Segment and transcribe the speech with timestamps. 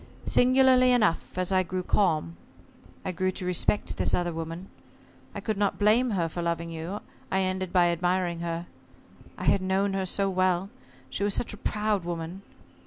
[0.25, 2.35] Singularly enough, as I grew calm,
[3.05, 4.67] I grew to respect this other woman.
[5.35, 7.01] I could not blame her for loving you.
[7.31, 8.65] I ended by admiring her.
[9.37, 10.71] I had known her so well
[11.11, 12.41] she was such a proud woman!